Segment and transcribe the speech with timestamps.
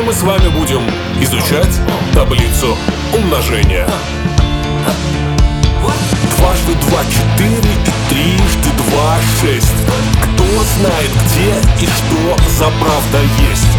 [0.00, 0.82] мы с вами будем
[1.20, 1.80] изучать
[2.14, 2.76] таблицу
[3.12, 3.86] умножения.
[6.36, 9.72] Дважды два четыре и трижды два шесть.
[10.22, 13.74] Кто знает где и что за правда есть?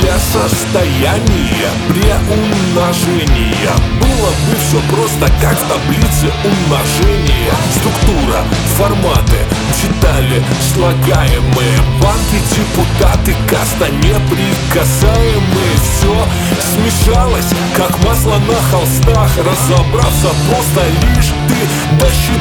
[0.00, 3.72] Для состояния при умножения.
[4.00, 7.52] Было бы все просто как в таблице умножения.
[7.72, 8.44] Структура,
[8.76, 9.38] форматы,
[9.82, 11.78] детали слагаемые
[12.78, 15.74] депутаты, каста неприкасаемые.
[15.82, 16.14] Все
[16.74, 17.46] смешалось,
[17.76, 19.30] как масло на холстах.
[19.36, 22.37] Разобраться просто лишь ты досчитай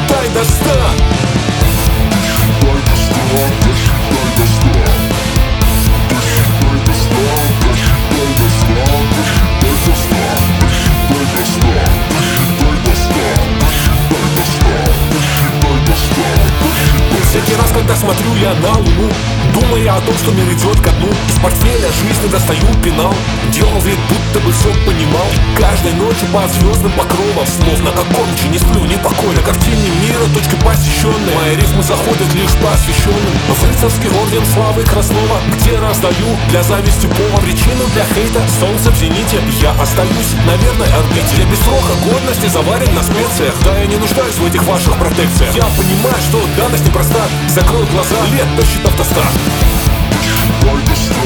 [17.87, 19.09] когда смотрю я на луну
[19.53, 23.15] Думая о том, что мир идет ко дну Из портфеля жизни достаю пенал.
[23.49, 25.25] Делал вид, будто бы все понимал.
[25.55, 30.27] Каждой ночью по звездным покровам Словно как кормчий, не сплю, не покой На картине мира
[30.35, 36.29] точки посещенные Мои рифмы заходят лишь по освещенным В рыцарский орден славы Краснова Где раздаю
[36.49, 39.39] для зависти повод Причину для хейта, солнце в зените.
[39.61, 43.55] Я остаюсь на верной орбите Я без срока годности заварен на специях.
[43.63, 45.55] Да я не нуждаюсь в этих ваших протекциях.
[45.55, 47.23] Я понимаю, что данность непроста.
[47.49, 49.23] Закрой глаза, лет до ста
[50.11, 51.21] Досчитай до ста,